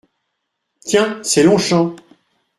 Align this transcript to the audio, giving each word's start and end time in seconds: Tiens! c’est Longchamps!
Tiens! 0.83 1.19
c’est 1.21 1.43
Longchamps! 1.43 1.95